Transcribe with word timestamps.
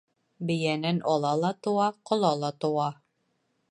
Бейәнән 0.49 1.03
ала 1.13 1.35
ла 1.43 1.53
тыуа, 1.67 1.93
ҡола 2.11 2.35
ла 2.45 2.55
тыуа. 2.65 2.93